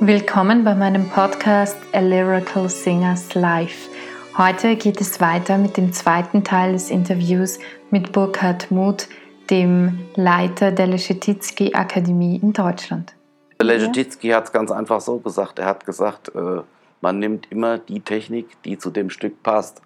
[0.00, 3.88] Willkommen bei meinem Podcast A Lyrical Singers Live.
[4.36, 9.08] Heute geht es weiter mit dem zweiten Teil des Interviews mit Burkhard Muth,
[9.50, 13.14] dem Leiter der Leschetizky Akademie in Deutschland.
[13.62, 15.60] Leschetizky hat es ganz einfach so gesagt.
[15.60, 16.62] Er hat gesagt, äh,
[17.00, 19.80] man nimmt immer die Technik, die zu dem Stück passt.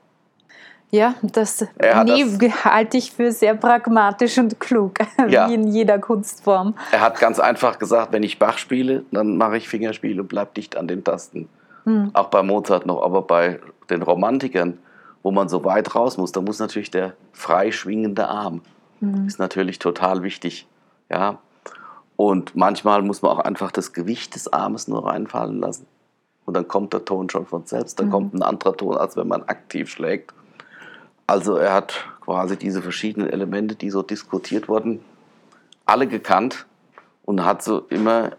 [0.90, 4.94] Ja, das, das halte ich für sehr pragmatisch und klug,
[5.28, 5.48] ja.
[5.48, 6.74] wie in jeder Kunstform.
[6.92, 10.54] Er hat ganz einfach gesagt, wenn ich Bach spiele, dann mache ich Fingerspiel und bleib
[10.54, 11.48] dicht an den Tasten.
[11.84, 12.10] Hm.
[12.14, 13.60] Auch bei Mozart noch, aber bei
[13.90, 14.78] den Romantikern,
[15.22, 18.62] wo man so weit raus muss, da muss natürlich der frei schwingende Arm.
[19.00, 19.26] Hm.
[19.26, 20.66] Ist natürlich total wichtig.
[21.10, 21.38] Ja.
[22.16, 25.86] Und manchmal muss man auch einfach das Gewicht des Armes nur reinfallen lassen.
[26.46, 27.98] Und dann kommt der Ton schon von selbst.
[27.98, 28.12] Dann hm.
[28.12, 30.32] kommt ein anderer Ton, als wenn man aktiv schlägt.
[31.28, 35.04] Also er hat quasi diese verschiedenen Elemente, die so diskutiert wurden,
[35.84, 36.66] alle gekannt
[37.26, 38.32] und hat so immer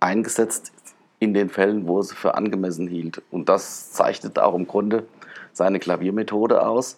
[0.00, 0.72] eingesetzt
[1.18, 3.20] in den Fällen, wo er sie für angemessen hielt.
[3.30, 5.06] Und das zeichnet auch im Grunde
[5.52, 6.96] seine Klaviermethode aus,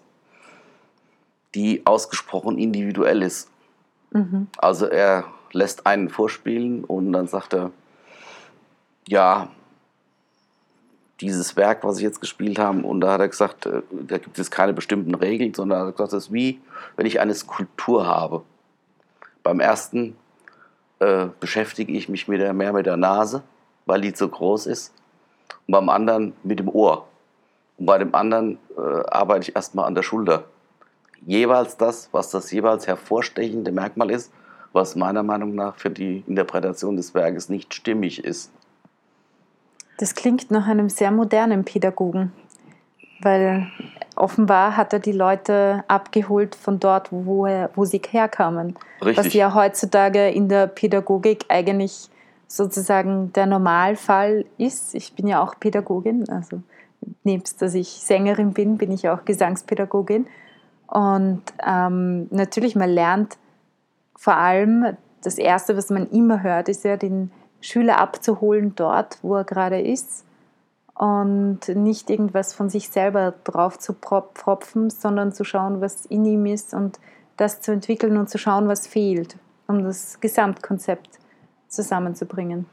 [1.56, 3.50] die ausgesprochen individuell ist.
[4.12, 4.47] Mhm.
[4.58, 7.72] Also er lässt einen vorspielen und dann sagt er,
[9.08, 9.48] ja,
[11.21, 14.39] dieses Werk, was ich jetzt gespielt habe, und da hat er gesagt, äh, da gibt
[14.39, 16.61] es keine bestimmten Regeln, sondern er hat gesagt, das ist wie,
[16.97, 18.43] wenn ich eine Skulptur habe.
[19.43, 20.17] Beim ersten
[20.98, 23.43] äh, beschäftige ich mich mit der, mehr mit der Nase,
[23.87, 24.93] weil die zu groß ist,
[25.67, 27.07] und beim anderen mit dem Ohr.
[27.79, 30.45] Und bei dem anderen äh, arbeite ich erstmal an der Schulter.
[31.27, 34.33] Jeweils das, was das jeweils hervorstechende Merkmal ist,
[34.73, 38.53] was meiner Meinung nach für die Interpretation des Werkes nicht stimmig ist.
[40.00, 42.33] Das klingt nach einem sehr modernen Pädagogen,
[43.20, 43.66] weil
[44.16, 48.78] offenbar hat er die Leute abgeholt von dort, wo, er, wo sie herkamen.
[49.02, 49.27] Richtig.
[49.27, 52.08] Was ja heutzutage in der Pädagogik eigentlich
[52.48, 54.94] sozusagen der Normalfall ist.
[54.94, 56.62] Ich bin ja auch Pädagogin, also
[57.22, 60.27] nebst dass ich Sängerin bin, bin ich auch Gesangspädagogin.
[60.86, 63.36] Und ähm, natürlich, man lernt
[64.17, 67.30] vor allem, das Erste, was man immer hört, ist ja den
[67.61, 70.25] Schüler abzuholen dort, wo er gerade ist
[70.95, 76.47] und nicht irgendwas von sich selber drauf zu propfen, sondern zu schauen, was in ihm
[76.47, 76.98] ist und
[77.37, 81.19] das zu entwickeln und zu schauen, was fehlt, um das Gesamtkonzept
[81.69, 82.67] zusammenzubringen.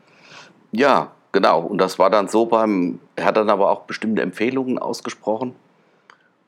[0.72, 1.62] Ja, genau.
[1.62, 5.56] Und das war dann so beim, er hat dann aber auch bestimmte Empfehlungen ausgesprochen.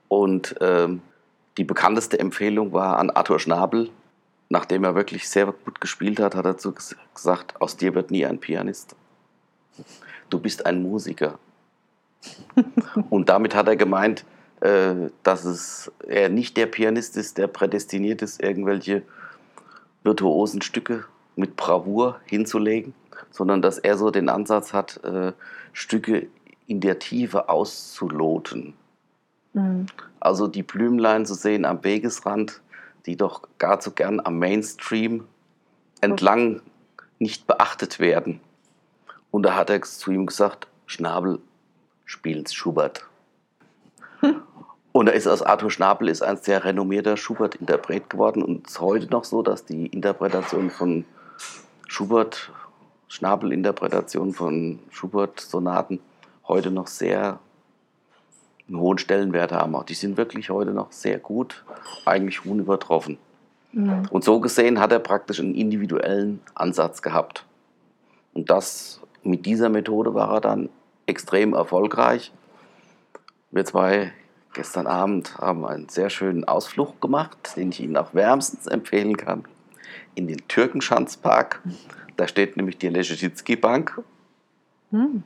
[0.10, 1.02] Und ähm,
[1.58, 3.90] die bekannteste Empfehlung war an Arthur Schnabel,
[4.50, 6.74] nachdem er wirklich sehr gut gespielt hat, hat er zu
[7.14, 8.96] gesagt, aus dir wird nie ein Pianist.
[10.30, 11.40] Du bist ein Musiker.
[13.10, 14.26] Und damit hat er gemeint,
[14.62, 19.04] äh, dass es, er nicht der Pianist ist, der prädestiniert ist, irgendwelche
[20.04, 21.06] virtuosen Stücke
[21.36, 22.94] mit Bravour hinzulegen,
[23.32, 25.32] sondern dass er so den Ansatz hat, äh,
[25.72, 26.28] Stücke
[26.68, 28.74] in der Tiefe auszuloten.
[29.54, 29.86] Mhm.
[30.20, 32.62] Also die Blümlein zu sehen am Wegesrand,
[33.06, 35.26] die doch gar zu gern am Mainstream
[36.02, 36.62] entlang
[37.20, 38.40] nicht beachtet werden.
[39.32, 41.40] Und da hat er zu ihm gesagt, Schnabel,
[42.06, 43.06] spiel's Schubert.
[44.92, 48.82] Und da ist aus Arthur Schnabel ist ein sehr renommierter Schubert-Interpret geworden und es ist
[48.82, 51.06] heute noch so, dass die Interpretation von
[51.88, 52.52] Schubert,
[53.08, 56.00] Schnabel-Interpretation von Schubert-Sonaten
[56.48, 57.40] heute noch sehr
[58.70, 59.76] einen hohen Stellenwert haben.
[59.76, 61.64] Auch die sind wirklich heute noch sehr gut,
[62.06, 63.18] eigentlich unübertroffen.
[63.72, 64.04] Mhm.
[64.10, 67.46] Und so gesehen hat er praktisch einen individuellen Ansatz gehabt.
[68.34, 70.70] Und das mit dieser Methode war er dann
[71.06, 72.32] extrem erfolgreich.
[73.52, 74.14] Wir zwei
[74.54, 79.44] gestern Abend haben einen sehr schönen Ausflug gemacht, den ich Ihnen auch wärmstens empfehlen kann,
[80.16, 81.62] in den Türkenschanzpark.
[82.18, 84.02] Da steht nämlich die Leschetizky Bank.
[84.92, 85.24] Mhm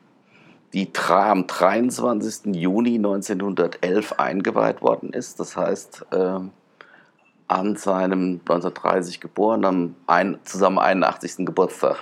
[0.73, 2.55] die am 23.
[2.55, 5.39] Juni 1911 eingeweiht worden ist.
[5.39, 6.39] Das heißt, äh,
[7.47, 11.45] an seinem 1930 geboren, am ein, zusammen 81.
[11.45, 11.97] Geburtstag.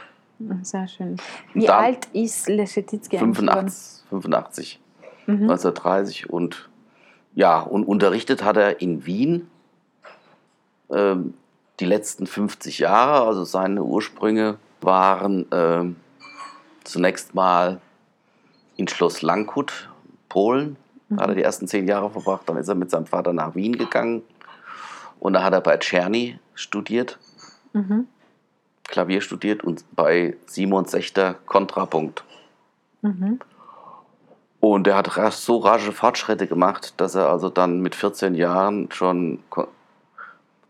[0.64, 1.18] Sehr schön.
[1.54, 3.18] Wie alt ist Leschetizky?
[3.18, 4.06] 85.
[4.10, 4.80] 85
[5.28, 5.34] mhm.
[5.44, 6.70] 1930 und
[7.34, 9.50] ja, und unterrichtet hat er in Wien
[10.90, 11.16] äh,
[11.80, 13.28] die letzten 50 Jahre.
[13.28, 15.86] Also seine Ursprünge waren äh,
[16.84, 17.80] zunächst mal
[18.82, 19.90] in Schloss Langkut,
[20.28, 20.76] Polen.
[21.10, 22.48] Da hat er die ersten zehn Jahre verbracht.
[22.48, 24.24] Dann ist er mit seinem Vater nach Wien gegangen.
[25.20, 27.20] Und da hat er bei Czerny studiert,
[27.74, 28.08] mhm.
[28.86, 32.24] Klavier studiert und bei Simon Sechter Kontrapunkt.
[33.02, 33.40] Mhm.
[34.60, 39.40] Und er hat so rasche Fortschritte gemacht, dass er also dann mit 14 Jahren schon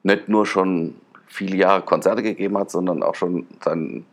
[0.03, 0.95] nicht nur schon
[1.27, 4.05] viele Jahre Konzerte gegeben hat, sondern auch schon seinen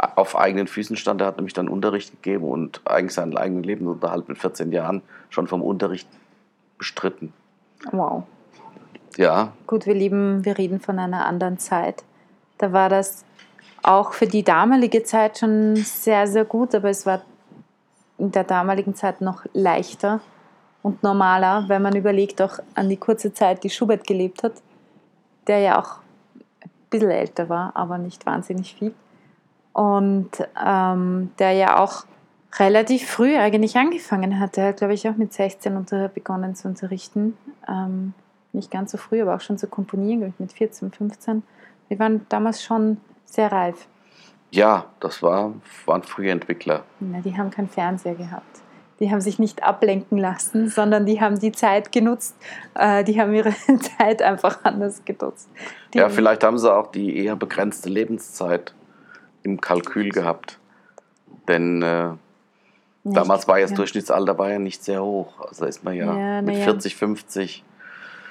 [0.00, 1.20] auf eigenen Füßen stand.
[1.20, 5.46] Er hat nämlich dann Unterricht gegeben und eigentlich seinen eigenen Lebensunterhalt mit 14 Jahren schon
[5.46, 6.08] vom Unterricht
[6.78, 7.32] bestritten.
[7.90, 8.24] Wow.
[9.16, 9.52] Ja.
[9.66, 12.04] Gut, wir leben, wir reden von einer anderen Zeit.
[12.58, 13.24] Da war das
[13.82, 17.22] auch für die damalige Zeit schon sehr, sehr gut, aber es war
[18.18, 20.20] in der damaligen Zeit noch leichter
[20.82, 24.52] und normaler, wenn man überlegt auch an die kurze Zeit, die Schubert gelebt hat,
[25.46, 25.96] der ja auch
[26.62, 28.94] ein bisschen älter war, aber nicht wahnsinnig viel.
[29.80, 30.30] Und
[30.62, 32.04] ähm, der ja auch
[32.58, 34.58] relativ früh eigentlich angefangen hat.
[34.58, 37.36] Er hat, glaube ich, auch mit 16 unter begonnen zu unterrichten.
[37.66, 38.12] Ähm,
[38.52, 41.42] nicht ganz so früh, aber auch schon zu komponieren, glaube ich, mit 14, 15.
[41.88, 43.86] Wir waren damals schon sehr reif.
[44.50, 45.54] Ja, das war,
[45.86, 46.82] waren frühe Entwickler.
[47.00, 48.60] Ja, die haben keinen Fernseher gehabt.
[48.98, 52.36] Die haben sich nicht ablenken lassen, sondern die haben die Zeit genutzt.
[52.74, 53.54] Äh, die haben ihre
[53.98, 55.48] Zeit einfach anders genutzt.
[55.94, 58.74] Die ja, vielleicht haben sie auch die eher begrenzte Lebenszeit
[59.42, 60.58] im Kalkül gehabt.
[61.48, 62.10] Denn äh,
[63.04, 63.76] damals war ja das ja.
[63.76, 65.40] Durchschnittsalter war ja nicht sehr hoch.
[65.40, 67.64] Also ist man ja, ja mit 40, 50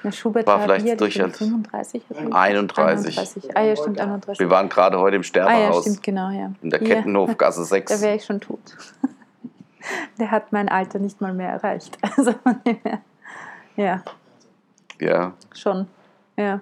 [0.02, 2.02] na, Schubert war vielleicht hier, durch 35.
[2.32, 3.18] 31.
[3.18, 3.56] 31.
[3.56, 4.40] Ah ja, stimmt, 31.
[4.40, 5.58] Wir waren gerade heute im Sterbehaus.
[5.58, 6.52] Ah ja, stimmt, genau, ja.
[6.62, 7.92] In der Kettenhofgasse 6.
[7.92, 8.60] Da wäre ich schon tot.
[10.18, 11.98] Der hat mein Alter nicht mal mehr erreicht.
[12.16, 12.34] Also
[13.76, 14.02] ja.
[14.98, 15.32] Ja.
[15.54, 15.86] Schon,
[16.36, 16.60] ja.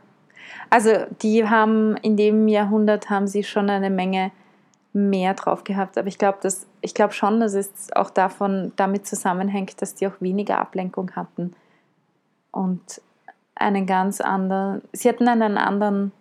[0.71, 0.91] Also
[1.23, 4.31] die haben in dem Jahrhundert haben sie schon eine Menge
[4.93, 5.99] mehr drauf gehabt.
[5.99, 6.39] Aber ich glaube,
[6.81, 11.55] ich glaube schon, dass es auch davon damit zusammenhängt, dass die auch weniger Ablenkung hatten
[12.51, 13.01] und
[13.55, 16.13] einen ganz anderen, sie hatten einen anderen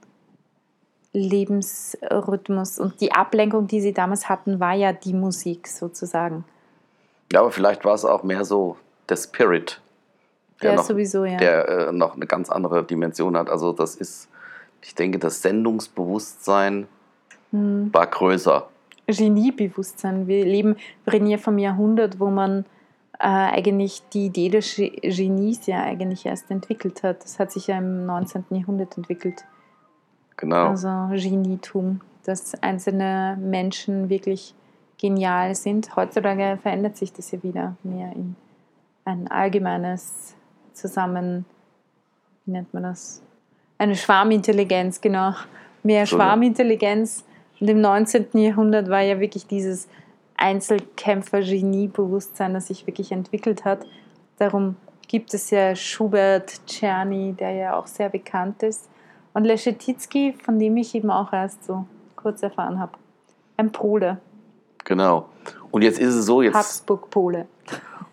[1.13, 6.43] Lebensrhythmus und die Ablenkung, die sie damals hatten, war ja die Musik sozusagen.
[7.31, 8.77] Ja, aber vielleicht war es auch mehr so
[9.09, 9.81] der Spirit,
[10.61, 11.37] der, noch, sowieso, ja.
[11.37, 13.49] der äh, noch eine ganz andere Dimension hat.
[13.49, 14.29] Also das ist,
[14.81, 16.87] ich denke, das Sendungsbewusstsein
[17.51, 17.89] hm.
[17.93, 18.67] war größer.
[19.07, 20.27] Geniebewusstsein.
[20.27, 20.75] Wir leben,
[21.05, 22.65] wir reden ja vom Jahrhundert, wo man
[23.19, 27.23] äh, eigentlich die Idee des Genies ja eigentlich erst entwickelt hat.
[27.23, 28.45] Das hat sich ja im 19.
[28.49, 29.45] Jahrhundert entwickelt.
[30.35, 30.67] Genau.
[30.67, 34.53] Also Genietum, dass einzelne Menschen wirklich
[34.99, 35.95] genial sind.
[35.95, 38.35] Heutzutage verändert sich das ja wieder mehr in
[39.05, 40.35] ein allgemeines
[40.77, 41.45] Zusammen,
[42.45, 43.21] wie nennt man das?
[43.77, 45.33] Eine Schwarmintelligenz, genau.
[45.83, 47.25] Mehr Schwarmintelligenz.
[47.59, 48.27] Und im 19.
[48.33, 49.89] Jahrhundert war ja wirklich dieses
[50.37, 53.85] Einzelkämpfer-Genie-Bewusstsein, das sich wirklich entwickelt hat.
[54.37, 54.75] Darum
[55.07, 58.87] gibt es ja Schubert, Czerny, der ja auch sehr bekannt ist.
[59.33, 61.85] Und Leschetizky, von dem ich eben auch erst so
[62.15, 62.93] kurz erfahren habe.
[63.57, 64.19] Ein Pole.
[64.83, 65.29] Genau.
[65.71, 66.55] Und jetzt ist es so, jetzt.
[66.55, 67.47] Habsburg-Pole.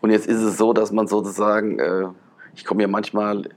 [0.00, 2.06] Und jetzt ist es so, dass man sozusagen, äh,
[2.56, 3.48] ich komme ja manchmal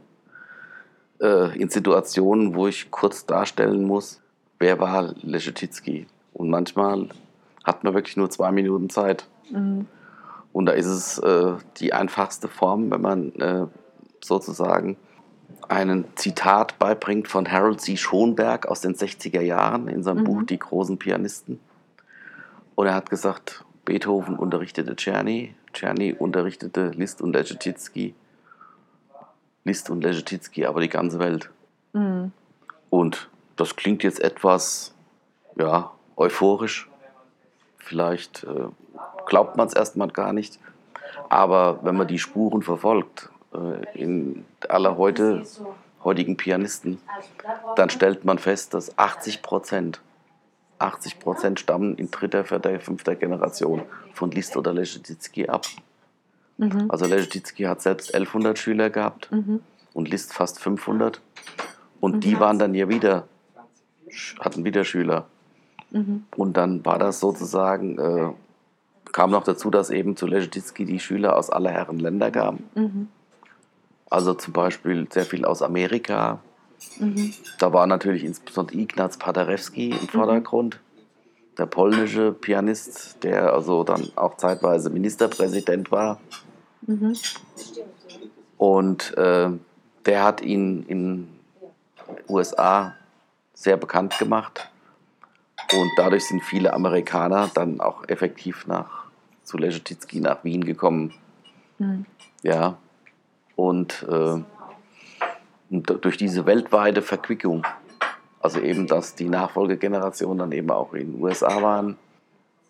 [1.22, 4.22] äh, in Situationen, wo ich kurz darstellen muss,
[4.60, 6.08] wer war Leschetizky.
[6.34, 7.10] Und manchmal
[7.64, 9.28] hat man wirklich nur zwei Minuten Zeit.
[9.52, 9.88] Mhm.
[10.54, 13.68] Und da ist es äh, die einfachste Form, wenn man äh,
[14.22, 14.98] sozusagen
[15.68, 17.98] ein Zitat beibringt von Harold C.
[17.98, 20.24] Schonberg aus den 60er Jahren in seinem mhm.
[20.24, 21.60] Buch Die großen Pianisten.
[22.76, 28.14] Und er hat gesagt, Beethoven unterrichtete Czerny, Czerny unterrichtete Liszt und Leschetizky,
[29.68, 31.50] Liszt und Leschetizky, aber die ganze Welt.
[31.94, 32.31] Mhm.
[32.90, 34.94] Und das klingt jetzt etwas
[35.56, 36.90] ja, euphorisch,
[37.88, 38.68] Vielleicht äh,
[39.28, 40.59] glaubt man es erstmal gar nicht.
[41.30, 45.44] Aber wenn man die Spuren verfolgt, äh, in aller heute,
[46.04, 47.00] heutigen Pianisten,
[47.78, 50.02] dann stellt man fest, dass 80 Prozent
[50.80, 53.81] 80 Prozent stammen in dritter, vierter, fünfter Generation
[54.14, 55.66] von Liszt oder Leschetizky ab.
[56.57, 56.85] Mhm.
[56.90, 59.61] Also Leschetizky hat selbst 1100 Schüler gehabt mhm.
[59.94, 61.21] und Liszt fast 500.
[61.99, 62.19] Und mhm.
[62.19, 63.28] die waren dann ja wieder,
[64.40, 65.28] hatten wieder Schüler.
[65.92, 66.23] Mhm.
[66.35, 68.31] Und dann war das sozusagen, äh,
[69.11, 72.69] kam noch dazu, dass eben zu Leschetizky die Schüler aus aller Herren Länder kamen.
[72.76, 73.07] Mhm.
[74.09, 76.40] Also zum Beispiel sehr viel aus Amerika.
[76.99, 77.33] Mhm.
[77.59, 80.80] Da war natürlich insbesondere Ignaz Paderewski im Vordergrund,
[81.57, 86.19] der polnische Pianist, der also dann auch zeitweise Ministerpräsident war.
[86.88, 87.16] Mhm.
[88.58, 89.50] Und äh,
[90.06, 91.28] der hat ihn in
[92.08, 92.96] den USA
[93.54, 94.70] sehr bekannt gemacht.
[95.74, 99.06] Und dadurch sind viele Amerikaner dann auch effektiv nach
[99.44, 101.14] zu Leschetizky nach Wien gekommen.
[101.78, 102.06] Mhm.
[102.44, 102.78] Ja.
[103.56, 104.42] Und, äh,
[105.70, 107.66] und durch diese weltweite Verquickung,
[108.40, 111.98] also eben, dass die Nachfolgegenerationen dann eben auch in den USA waren,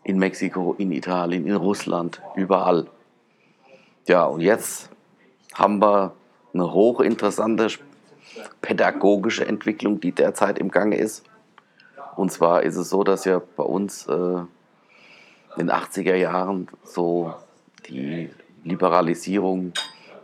[0.03, 2.87] in Mexiko, in Italien, in Russland, überall.
[4.07, 4.89] Ja, und jetzt
[5.53, 6.13] haben wir
[6.53, 7.67] eine hochinteressante
[8.61, 11.25] pädagogische Entwicklung, die derzeit im Gange ist
[12.15, 14.47] Und zwar ist es so, dass ja bei uns äh, in
[15.57, 17.33] den 80er Jahren so
[17.89, 18.29] die
[18.63, 19.73] Liberalisierung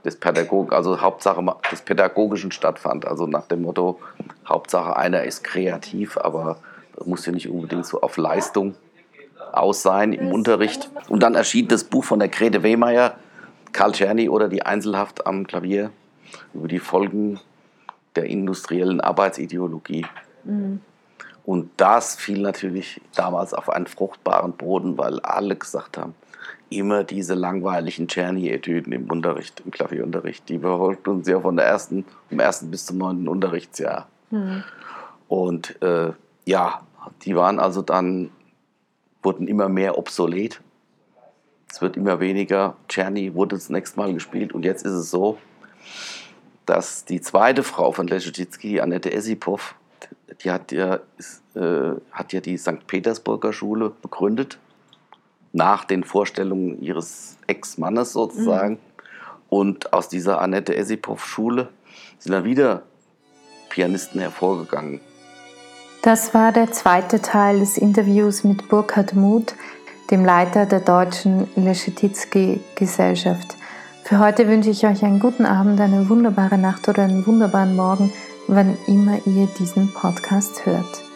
[0.05, 3.05] des Pädagog also Hauptsache des Pädagogischen stattfand.
[3.05, 3.99] Also nach dem Motto,
[4.47, 6.57] Hauptsache einer ist kreativ, aber
[7.03, 8.75] muss ja nicht unbedingt so auf Leistung
[9.51, 10.89] aus sein im Unterricht.
[11.09, 13.17] Und dann erschien das Buch von der Grete Wehmeier,
[13.73, 15.91] Karl Czerny oder die Einzelhaft am Klavier
[16.53, 17.39] über die Folgen
[18.15, 20.05] der industriellen Arbeitsideologie.
[20.43, 20.81] Mhm.
[21.45, 26.15] Und das fiel natürlich damals auf einen fruchtbaren Boden, weil alle gesagt haben,
[26.69, 32.05] immer diese langweiligen Czerny-Etüden im Unterricht, im Klavierunterricht, die verfolgt uns ja von der ersten,
[32.29, 34.07] vom ersten bis zum neunten Unterrichtsjahr.
[34.31, 34.63] Mhm.
[35.27, 36.13] Und äh,
[36.45, 36.81] ja,
[37.23, 38.29] die waren also dann,
[39.21, 40.61] wurden immer mehr obsolet.
[41.73, 42.75] Es wird immer weniger.
[42.87, 45.39] Czerny wurde das nächste Mal gespielt und jetzt ist es so,
[46.67, 49.73] dass die zweite Frau von Leschetizky, Annette Esipov,
[50.43, 52.85] die hat ja, ist, äh, hat ja die St.
[52.85, 54.59] Petersburger Schule begründet,
[55.51, 58.73] nach den Vorstellungen ihres Ex-Mannes sozusagen.
[58.73, 58.79] Mhm.
[59.49, 61.69] Und aus dieser Annette Esipov-Schule
[62.19, 62.83] sind dann wieder
[63.69, 65.01] Pianisten hervorgegangen.
[66.03, 69.55] Das war der zweite Teil des Interviews mit Burkhard Muth,
[70.11, 73.55] dem Leiter der deutschen Leschetizky-Gesellschaft.
[74.03, 78.11] Für heute wünsche ich euch einen guten Abend, eine wunderbare Nacht oder einen wunderbaren Morgen,
[78.47, 81.12] wann immer ihr diesen Podcast hört.